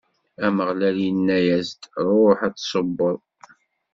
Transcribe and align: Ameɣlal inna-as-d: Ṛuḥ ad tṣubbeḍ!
Ameɣlal 0.45 0.97
inna-as-d: 1.09 1.81
Ṛuḥ 2.09 2.39
ad 2.47 2.55
tṣubbeḍ! 2.57 3.19